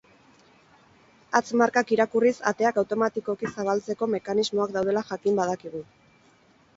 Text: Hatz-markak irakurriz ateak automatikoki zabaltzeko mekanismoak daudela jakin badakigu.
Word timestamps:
Hatz-markak 1.39 1.91
irakurriz 1.97 2.33
ateak 2.51 2.79
automatikoki 2.83 3.51
zabaltzeko 3.51 4.07
mekanismoak 4.15 4.73
daudela 4.79 5.05
jakin 5.11 5.37
badakigu. 5.41 5.83